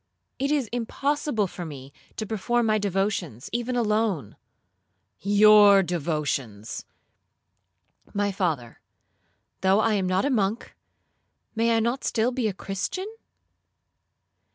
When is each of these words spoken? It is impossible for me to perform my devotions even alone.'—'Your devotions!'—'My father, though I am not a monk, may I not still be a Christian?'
It 0.39 0.49
is 0.49 0.65
impossible 0.69 1.45
for 1.45 1.63
me 1.63 1.93
to 2.15 2.25
perform 2.25 2.65
my 2.65 2.79
devotions 2.79 3.51
even 3.53 3.75
alone.'—'Your 3.75 5.83
devotions!'—'My 5.83 8.31
father, 8.31 8.79
though 9.61 9.79
I 9.79 9.93
am 9.93 10.07
not 10.07 10.25
a 10.25 10.31
monk, 10.31 10.73
may 11.55 11.77
I 11.77 11.79
not 11.79 12.03
still 12.03 12.31
be 12.31 12.47
a 12.47 12.51
Christian?' 12.53 13.13